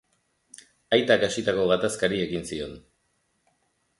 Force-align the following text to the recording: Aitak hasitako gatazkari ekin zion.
Aitak 0.97 1.25
hasitako 1.27 1.67
gatazkari 1.73 2.21
ekin 2.23 2.47
zion. 2.53 2.75